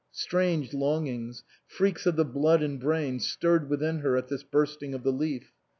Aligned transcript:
Strange 0.11 0.73
longings, 0.73 1.43
freaks 1.67 2.07
of 2.07 2.15
the 2.15 2.25
blood 2.25 2.63
and 2.63 2.79
brain, 2.79 3.19
stirred 3.19 3.69
within 3.69 3.99
her 3.99 4.17
at 4.17 4.29
this 4.29 4.41
bursting 4.41 4.95
of 4.95 5.03
the 5.03 5.13
leaf. 5.13 5.53